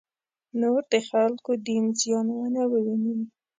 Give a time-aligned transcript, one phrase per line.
[0.61, 3.15] نور د خلکو دین زیان نه وویني.